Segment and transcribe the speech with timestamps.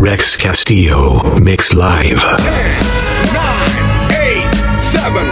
[0.00, 2.22] Rex Castillo mix live.
[2.22, 5.29] Ten, nine, eight, seven,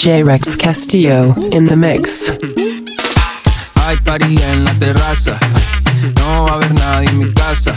[0.00, 2.32] DJ Rex Castillo in the mix.
[3.84, 5.38] Hay party en la terraza.
[6.14, 7.76] No va a haber nadie en mi casa.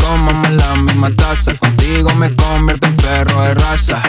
[0.00, 1.54] Comamos la misma taza.
[1.54, 4.00] Contigo me convierto en perro de raza.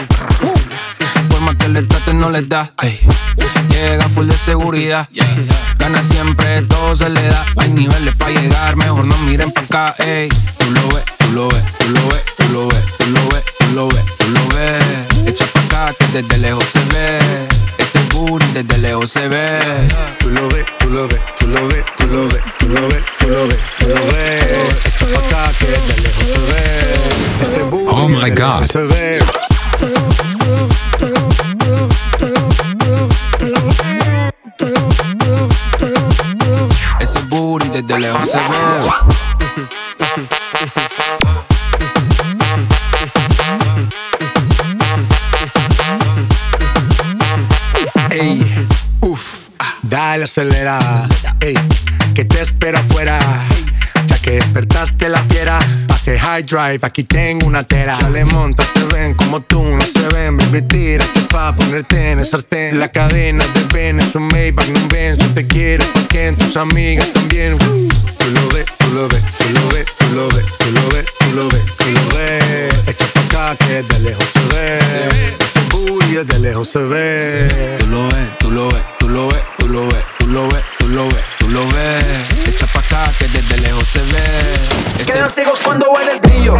[1.28, 2.72] Por más que le traten, no les da.
[3.68, 5.08] Llega full de seguridad.
[5.76, 7.44] Gana siempre, todo se le da.
[7.56, 9.94] Hay niveles para llegar, mejor no miren pa' acá.
[9.98, 10.28] Ey.
[10.56, 13.44] Tú lo ves, tú lo ves, tú lo ves, tú lo ves, tú lo ves,
[13.58, 14.13] tú lo ves.
[15.92, 17.18] Que desde lejos se ve.
[17.76, 19.86] Ese booty desde lejos se ve.
[20.18, 23.02] Tú lo ves, tú lo ves, tú lo ves, tú lo ves, tú lo ves,
[23.18, 24.76] tú lo ves, tú lo ves.
[24.86, 27.42] Echa pa' acá que de lejos se ve.
[27.42, 28.66] Ese booty Oh my de lejos God.
[28.66, 29.18] Se ve.
[37.00, 39.33] Ese booty desde lejos se ve.
[50.24, 51.08] Acelera.
[51.40, 51.54] Ey,
[52.14, 53.18] que te espera afuera.
[54.06, 57.96] Ya que despertaste la fiera, pase high drive, aquí tengo una tera.
[57.98, 62.18] Ya le monta, te ven como tú, no se ven, baby, tírate pa' ponerte en
[62.18, 62.78] el sartén.
[62.78, 66.56] La cadena de Ben es un Maybach, no ven, yo te quiero, porque en tus
[66.56, 67.56] amigas también.
[67.58, 71.06] Tú lo ves, tú lo ves, tú lo ves, tú lo ves, tú lo ves,
[71.18, 72.74] tú lo ves, tú lo ves.
[72.86, 75.34] Echa pa' acá que de lejos se ve.
[75.38, 77.48] Ese booty de lejos se ve.
[77.78, 80.64] Tú lo ves, tú lo ves, tú lo ves, tú lo ves, tú lo ves,
[80.78, 82.48] tú lo ves, tú lo ves.
[82.48, 85.04] Echa pa' acá que desde lejos se ve.
[85.04, 86.54] Quedan ciegos cuando ven el brillo.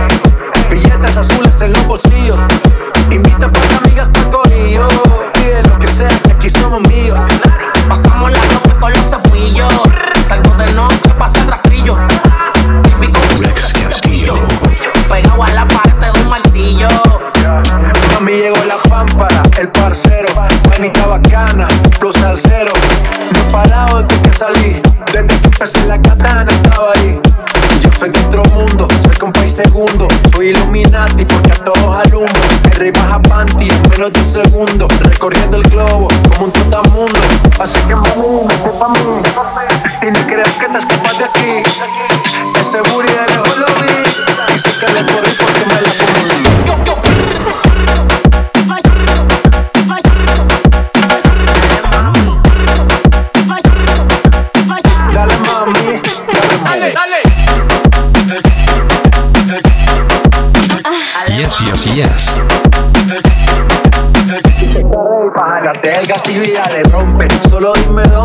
[0.71, 2.39] Billetes azules en los bolsillos.
[3.11, 4.87] Invita pa' amigas pa' corillo.
[5.33, 7.25] Pide lo que sea, que aquí somos míos.
[7.89, 9.73] Pasamos la noche con los cepillos.
[10.29, 11.94] Salgo de noche, pasa rastrillo.
[33.97, 34.89] Menos de un segundo.
[35.01, 37.24] Recorriendo el globo como un trotamundo.
[66.05, 67.27] El y dale rompe.
[67.49, 68.24] Solo dime dónde.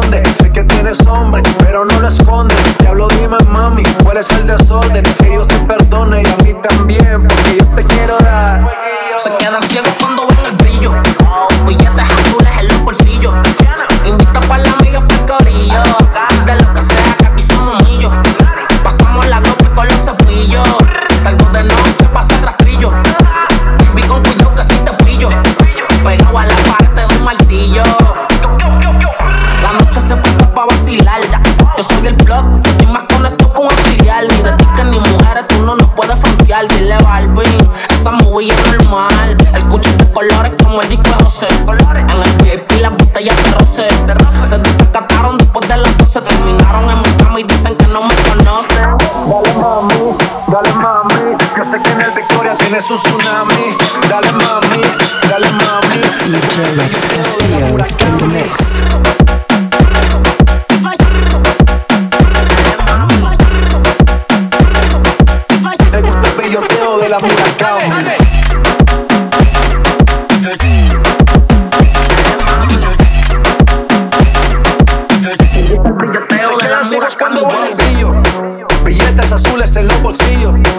[79.59, 80.78] azules en los bolsillos.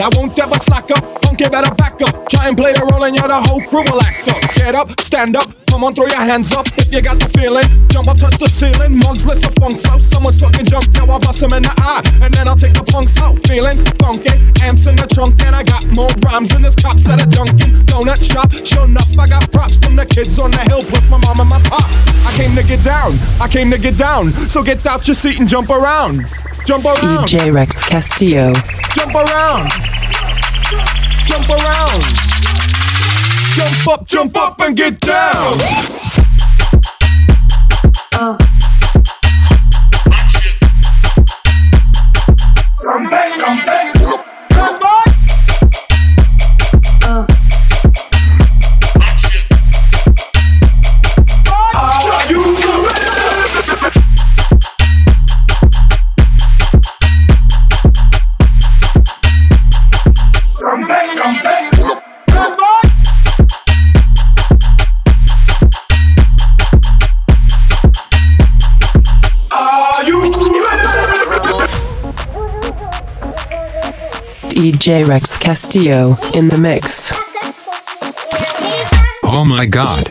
[0.00, 1.22] I won't ever slack up.
[1.22, 2.28] Punk, you better back up.
[2.28, 4.40] Try and play the role, and you're the whole crew will act up.
[4.54, 7.66] Get up, stand up, come on, throw your hands up if you got the feeling.
[7.88, 8.96] Jump up, touch the ceiling.
[8.96, 9.98] Mugs, let's the funk flow.
[9.98, 12.84] Someone's talking junk, now I bust him in the eye, and then I'll take the
[12.84, 13.36] punks out.
[13.48, 17.20] Feeling funky, amps in the trunk, and I got more rhymes than this cops at
[17.20, 18.52] a Dunkin' Donut shop.
[18.64, 21.50] Sure enough, I got props from the kids on the hill, plus my mom and
[21.50, 21.92] my pops.
[22.24, 24.32] I came to get down, I came to get down.
[24.48, 26.24] So get out your seat and jump around.
[26.66, 27.28] Jump around.
[27.28, 28.52] EJ Rex Castillo.
[28.94, 29.70] Jump around.
[31.26, 32.02] Jump around.
[33.54, 35.58] Jump up, jump up and get down.
[74.60, 77.14] DJ Rex Castillo in the mix.
[79.22, 80.10] Oh my god.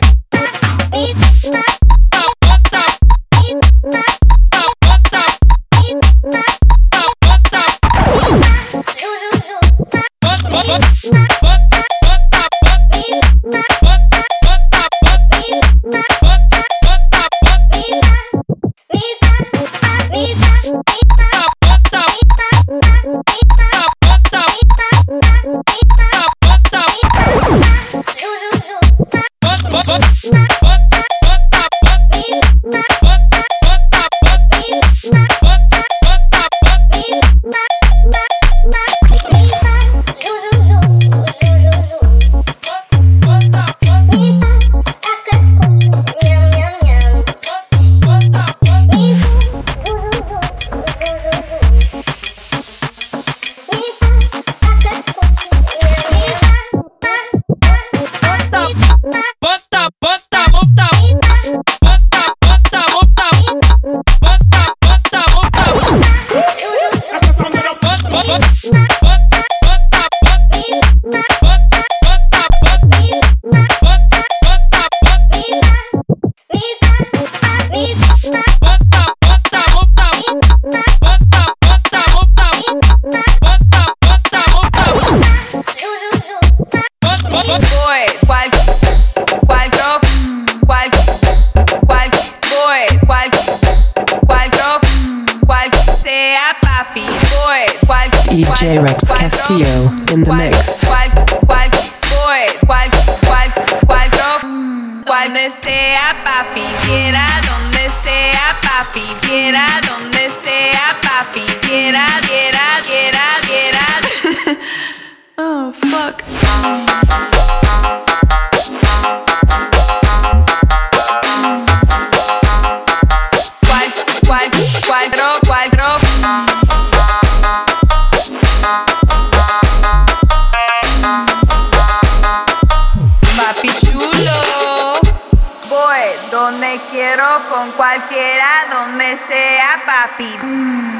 [138.70, 140.34] Donde sea papi.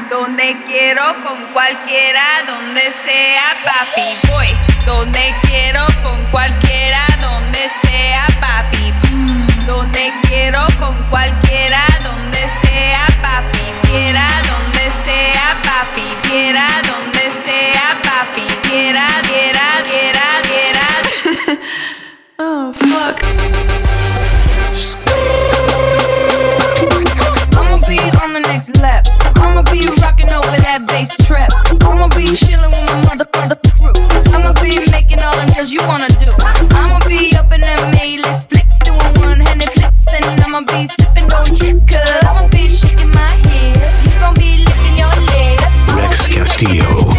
[0.09, 4.31] Donde quiero con cualquiera, donde sea papi.
[4.31, 4.55] Voy
[4.85, 8.93] donde quiero con cualquiera, donde sea papi.
[9.65, 13.59] Donde quiero con cualquiera, donde sea papi.
[13.89, 16.29] Quiera donde sea papi.
[16.29, 18.45] Quiera donde sea papi.
[18.69, 21.59] Quiera, quiera, quiera, quiera.
[22.37, 23.90] oh fuck.
[28.61, 29.07] On next lap.
[29.37, 31.49] I'ma be rocking over that bass trap.
[31.81, 33.93] I'ma be chilling with my mother, mother crew.
[34.33, 36.31] I'ma be making all the nails you wanna do.
[36.75, 41.57] I'ma be up in that A-list flicks, doing one-handed flips, and I'ma be sipping, don't
[41.57, 44.05] trip, cause I'ma be shaking my hips.
[44.05, 45.93] You gon' be licking your lips.
[45.95, 47.10] Rex Castillo.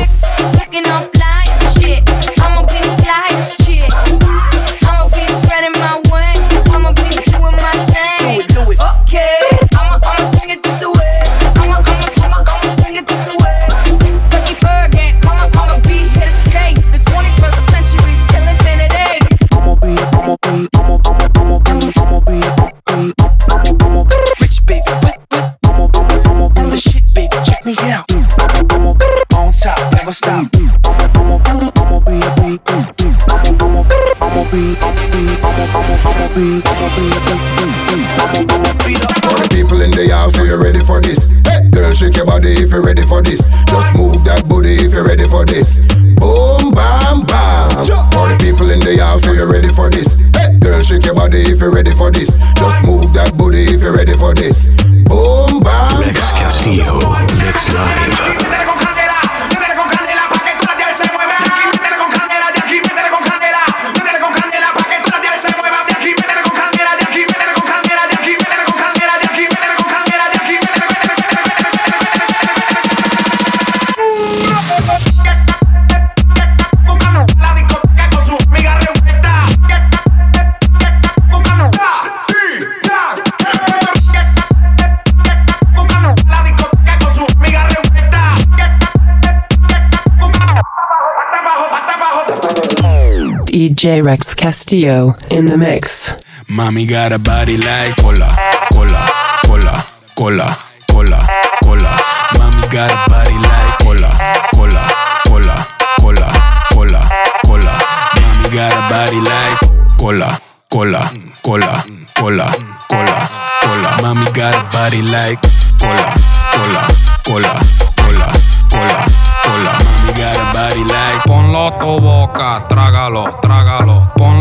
[93.83, 96.17] DJ Rex Castillo in the mix.
[96.47, 98.31] Mommy got a body like cola,
[98.71, 99.03] cola,
[99.45, 100.57] cola, cola,
[100.89, 101.27] cola,
[101.65, 101.91] cola.
[102.39, 104.11] Mommy got a body like cola,
[104.55, 104.87] cola,
[105.27, 105.67] cola,
[105.99, 106.31] cola,
[106.71, 107.11] cola,
[107.43, 107.75] cola.
[108.23, 109.59] Mommy got a body like
[109.99, 111.11] cola, cola,
[111.43, 111.85] cola,
[112.15, 112.47] cola,
[112.87, 113.29] cola,
[113.67, 113.91] cola.
[113.99, 115.43] Mami got a body like
[115.83, 116.15] cola,
[116.55, 116.83] cola,
[117.27, 117.53] cola,
[117.99, 118.29] cola,
[118.71, 118.99] cola,
[119.43, 119.73] cola.
[119.83, 123.62] Mami got a body like ponlo tu boca, trágalo, trágalo.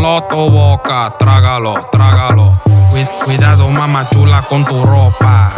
[0.01, 2.59] Ponlo a tu boca, trágalo, trágalo.
[2.89, 5.51] Cuid- Cuidado, mamá chula con tu ropa.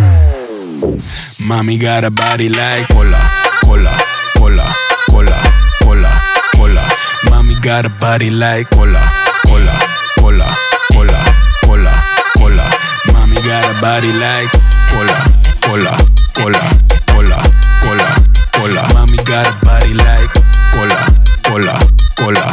[1.47, 3.17] Mami got a body like cola,
[3.61, 3.89] cola,
[4.37, 4.65] cola,
[5.09, 5.37] cola,
[5.81, 6.09] cola,
[6.57, 6.81] cola.
[7.29, 8.99] Mami got a body like cola,
[9.47, 9.73] cola,
[10.19, 10.45] cola,
[10.91, 11.19] cola,
[11.65, 11.93] cola,
[12.37, 12.65] cola.
[13.13, 14.51] Mami got a body like
[14.91, 15.17] cola,
[15.61, 15.95] cola,
[16.35, 16.63] cola,
[17.07, 17.37] cola,
[17.81, 18.07] cola,
[18.51, 18.81] cola.
[18.93, 20.33] Mami got a body like
[20.73, 20.99] cola,
[21.47, 21.79] cola,
[22.17, 22.52] cola,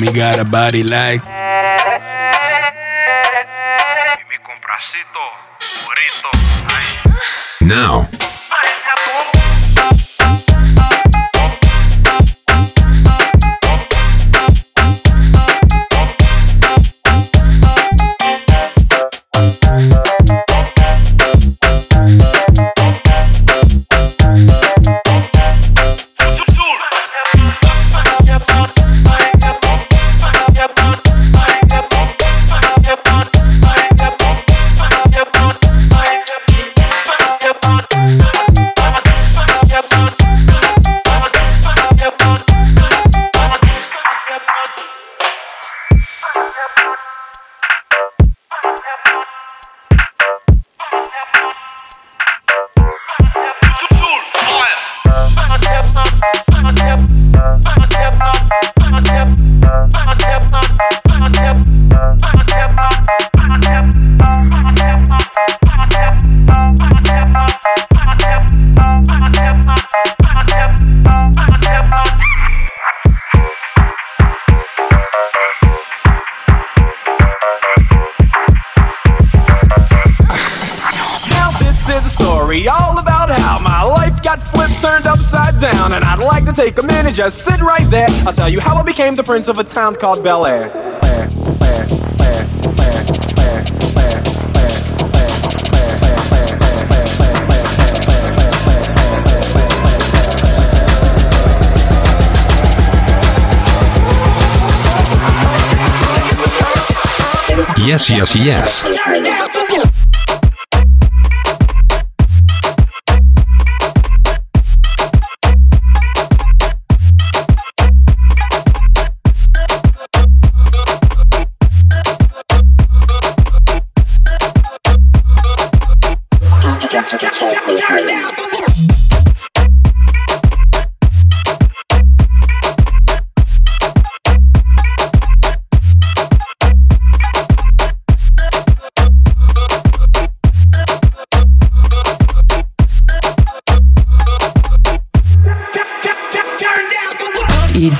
[0.00, 1.22] Mami got a body like
[7.60, 8.08] Now
[88.50, 90.90] you how I became the prince of a town called Bel Air.
[107.78, 109.69] Yes, yes, yes.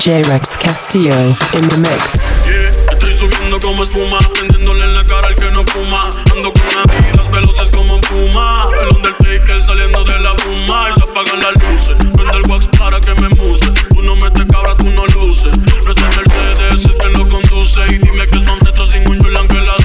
[0.01, 1.13] DJ Rex Castillo
[1.53, 2.33] in the mix.
[2.91, 6.09] Estoy subiendo como espuma, prendiéndole en la cara al que no fuma.
[6.31, 8.65] Ando con amigas veloces como puma.
[8.81, 10.89] El Undertaker saliendo de la bruma.
[10.89, 11.95] Y se apagan las luces.
[12.17, 13.67] Prende el wax para que me muse.
[13.93, 15.55] Tú no metes cabra, tú no luces.
[15.55, 17.81] No es el Mercedes, es que lo conduce.
[17.89, 19.80] Y dime que son retros sin un Jordan que las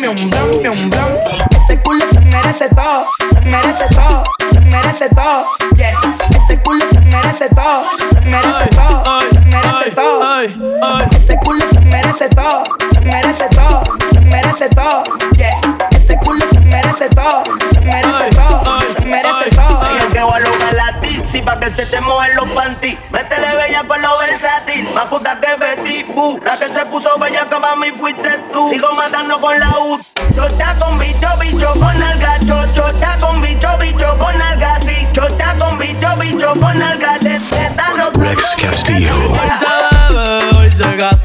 [0.00, 0.97] meu, dá meu, dá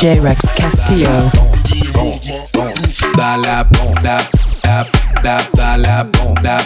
[0.00, 1.10] DJ Rex Castillo.
[3.18, 3.66] Dale
[4.02, 4.24] dap,
[4.62, 4.88] dap,
[5.22, 6.08] dap, dale
[6.40, 6.64] dap,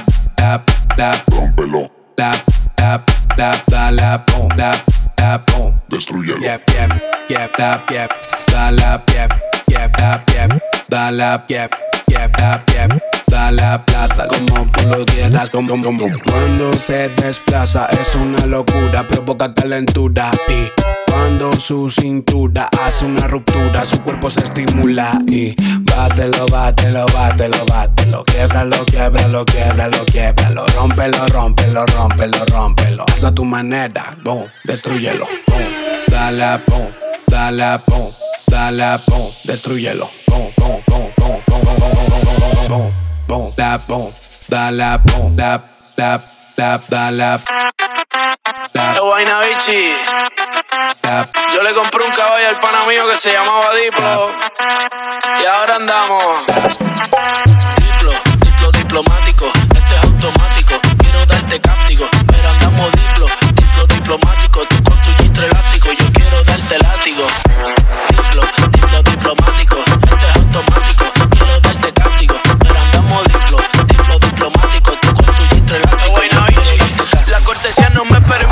[5.16, 5.50] dap.
[5.88, 6.40] Destruyelo.
[6.42, 6.62] Yep,
[15.82, 16.06] como.
[16.30, 23.84] Cuando se desplaza es una locura, provoca calentura y cuando su cintura hace una ruptura,
[23.84, 31.86] su cuerpo se estimula y bátelo, bátelo, bátelo, bátelo, quiebralo, quiebralo, quiebralo, quiebralo, rómpelo, rómpelo,
[31.86, 35.62] rómpelo, rómpelo, hazlo a tu manera, boom, destruyelo, boom,
[36.08, 36.84] dale pum,
[37.28, 38.10] dale pum,
[38.48, 42.92] dale pum, destruyelo, boom, boom, boom, boom, boom, boom, boom, boom, boom, boom,
[43.28, 44.10] boom, da pum,
[44.48, 45.62] dale a pum, da,
[45.96, 46.20] da,
[46.56, 47.40] da, dale a
[48.76, 50.33] Eh, Guayna Bichi.
[51.54, 54.32] Yo le compré un caballo al pana mío que se llamaba Diplo.
[55.42, 56.46] Y ahora andamos.
[57.76, 59.46] Diplo, diplo diplomático.
[59.54, 60.74] Este es automático.
[60.98, 62.04] Quiero darte cáptico.
[62.26, 64.60] Pero andamos diplo, diplo diplomático.
[64.68, 65.88] Tú con tu gistro elástico.
[65.92, 67.26] Yo quiero darte látigo.
[68.08, 69.76] Diplo, diplo diplomático.
[69.78, 71.04] Este es automático.
[71.30, 72.34] Quiero darte cáptico.
[72.60, 74.90] Pero andamos diplo, diplo diplomático.
[75.00, 76.20] Tú con tu gistro elástico.
[77.30, 78.43] La cortesía no me permite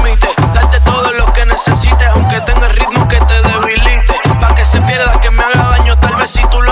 [6.23, 6.72] sabes si tú lo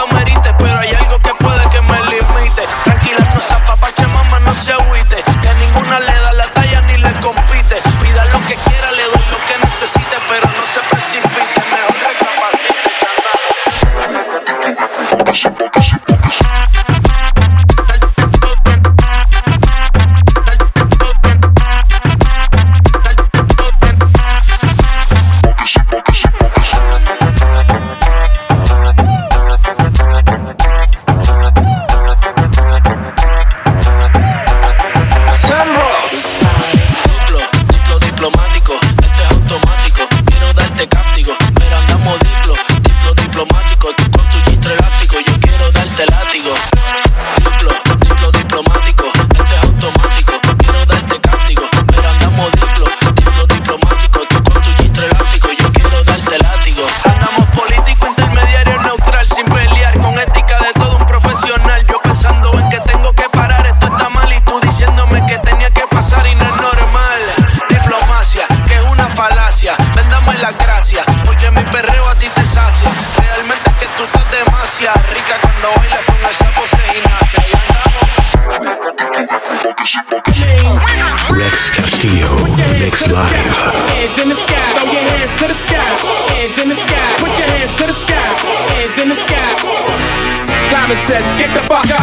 [90.90, 91.99] Simon says, get the fuck up.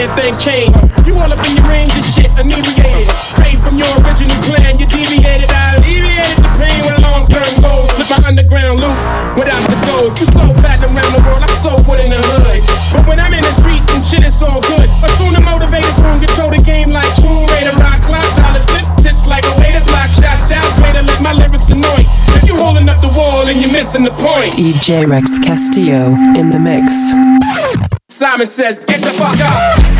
[0.00, 0.76] Damn thing changed.
[1.04, 3.08] You all up in your range and shit, inebriated.
[3.36, 5.52] Pray from your original plan, you deviated.
[5.52, 7.92] I alleviated the pain with long term goals.
[7.92, 8.96] Flip my underground loop
[9.36, 10.16] without the gold.
[10.16, 12.64] You so fat around the world, I'm so good in the hood.
[12.96, 14.88] But when I'm in the street and shit, it's all good.
[15.04, 19.20] But soon motivated room throw the game like Tomb Raider, rock, clock, dollar, flip, tits
[19.28, 20.48] like a way to block shots.
[20.48, 22.08] Down, way to let my lyrics annoy.
[22.40, 24.56] If you holding up the wall and you're missing the point.
[24.56, 27.99] DJ Rex Castillo in the mix.
[28.20, 29.99] Simon says, get the fuck up.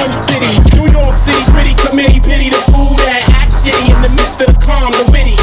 [0.00, 0.76] Said rub on your titty.
[0.76, 4.48] New York City, pretty committee, pity the fool that act shitty in the midst of
[4.48, 5.36] the calm, the witty.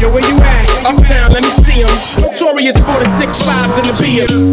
[0.00, 0.66] Yo, where you at?
[0.86, 2.22] Uptown, let me see see 'em.
[2.22, 4.50] Notorious for the six fives and the beers.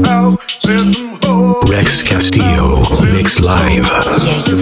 [1.70, 3.88] Rex Castillo, Mix Live.
[4.24, 4.58] Yeah, you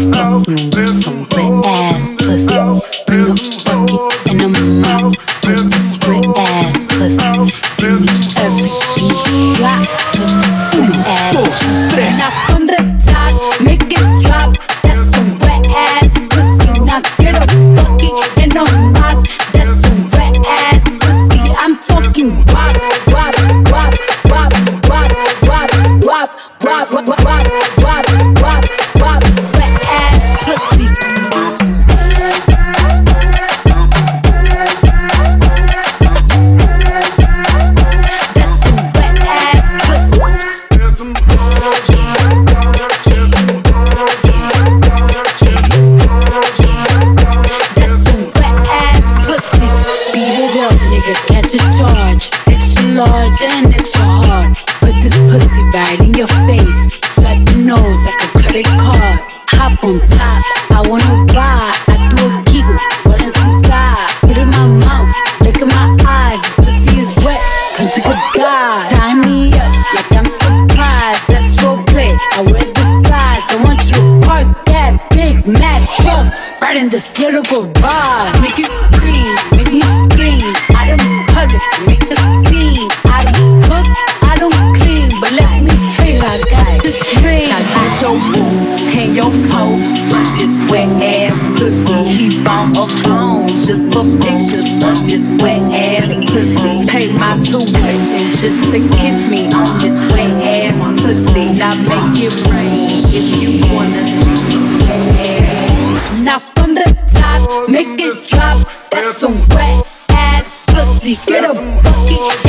[86.35, 87.47] I got this ring.
[87.47, 89.79] Now get your boots and your coat
[90.11, 92.03] for this wet ass pussy.
[92.11, 96.83] He bought a phone just for pictures of this wet ass pussy.
[96.91, 101.53] Pay my tuition just to kiss me on this wet ass pussy.
[101.55, 106.19] Now make it rain if you wanna see some wet ass.
[106.19, 108.67] Now from the top, make it drop.
[108.91, 111.15] That's some wet ass pussy.
[111.27, 112.44] Get a bucket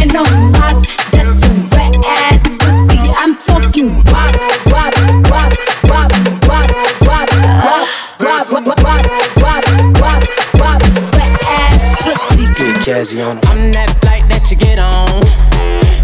[13.07, 13.43] Jazzy on 'em.
[13.47, 15.23] I'm that flight that you get on.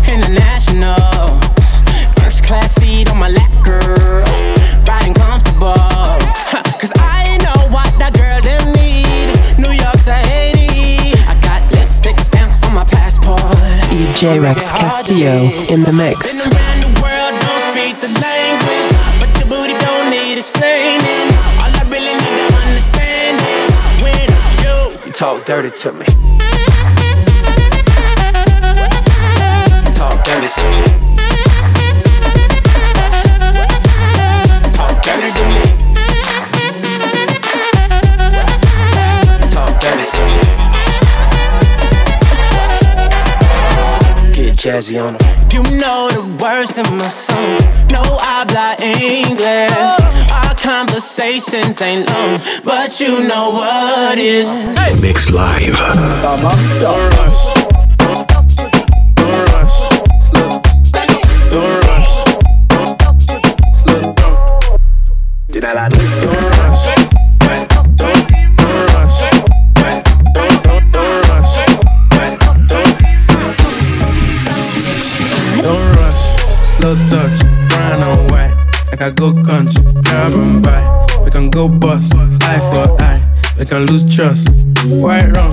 [0.06, 1.40] International.
[2.20, 4.22] First class seat on my lap, girl.
[4.86, 5.74] Riding comfortable.
[5.74, 9.34] Huh, Cause I know what that girl them need.
[9.58, 11.18] New York to Haiti.
[11.26, 13.40] I got lipstick stamps on my passport.
[13.90, 16.46] DJ Rex Castillo in the mix.
[16.46, 18.90] Around the world, don't speak the language.
[19.18, 21.26] But your booty don't need explaining.
[21.62, 23.70] All I really need to understand is
[24.04, 24.28] when
[24.62, 26.06] you, you talk dirty to me.
[44.62, 45.50] Jazzy on them.
[45.50, 47.58] You know the words in my song.
[47.90, 49.74] No I habla English.
[49.74, 50.46] Oh.
[50.46, 54.46] Our conversations ain't long, but you know what is.
[55.00, 55.76] Mixed live.
[56.78, 57.61] So
[83.72, 83.80] eye.
[83.80, 84.48] We lose trust.
[85.00, 85.52] White rum,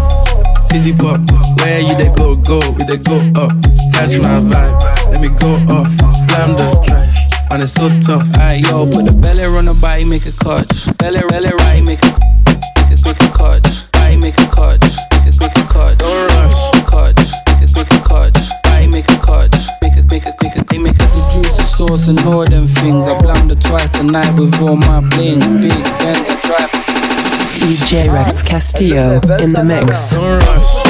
[0.69, 1.21] fizzy pop.
[1.59, 3.51] Where you they go, go, we they go up.
[3.93, 5.91] Catch my vibe, let me go off.
[6.27, 7.13] Blam the drive,
[7.51, 8.25] and it's so tough.
[8.35, 10.89] Alright, yo, put the belly on the body, make a catch.
[10.97, 12.09] Belly, belly, right, make a,
[12.49, 13.85] make a, make a catch.
[13.95, 14.81] Right, make a catch.
[15.13, 15.97] Make a, make a catch.
[15.99, 16.57] Don't rush.
[16.89, 17.21] Catch.
[17.47, 18.39] Make a, make a catch.
[18.65, 19.57] Right, make a catch.
[19.81, 21.05] Make a, make a, make a, make a.
[21.13, 23.07] The juice, the sauce, and all them things.
[23.07, 25.61] I blammed it twice a night with all my bling.
[25.61, 26.68] Big Benz, I drive.
[27.59, 30.88] DJ Rex Castillo in the mix.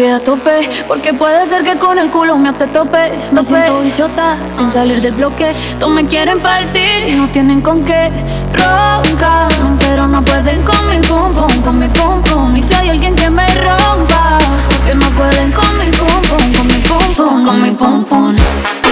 [0.00, 3.12] A tope, porque puede ser que con el culo me te tope.
[3.32, 5.52] Me siento bichota, sin salir del bloque.
[5.78, 8.10] Todos me quieren partir y no tienen con qué.
[8.54, 12.56] Roncan, pero no pueden con mi pum pum, con mi pum pum.
[12.56, 14.38] Y si hay alguien que me rompa,
[14.70, 18.34] porque no pueden con mi pum pum, con mi pum pum, con mi pum pum.
[18.36, 18.89] Pum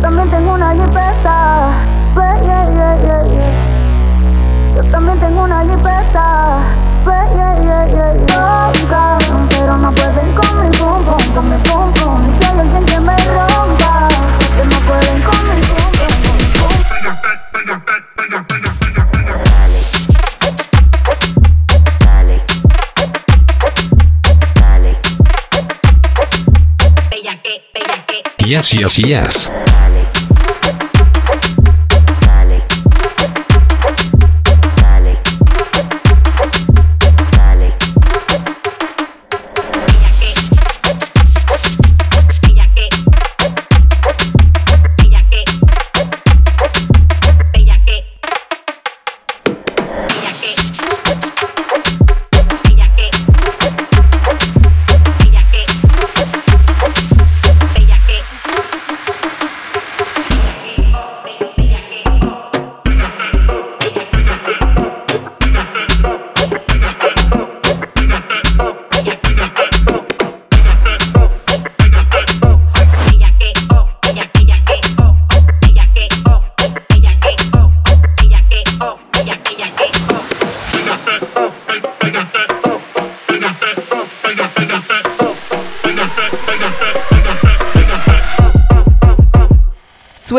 [0.00, 1.70] también tengo una jipeta,
[2.14, 4.74] yeah, yeah, yeah, yeah.
[4.76, 6.60] Yo también tengo una jipeta,
[7.04, 8.72] yeah, yeah, yeah, yeah.
[8.78, 12.20] Loca, pero no pueden con mi pum pum, con mi pum pum.
[12.28, 14.08] Y si alguien que me rompa,
[14.56, 16.78] que no pueden con mi pum pum, mi pum
[28.44, 29.67] Yes, yes, yes.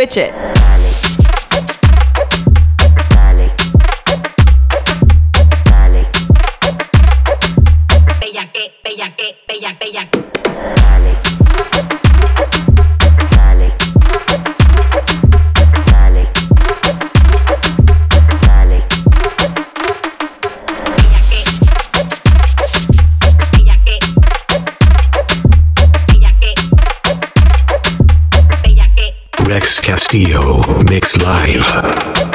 [0.10, 0.59] pitch it.
[29.90, 32.29] Castillo, Mix Live.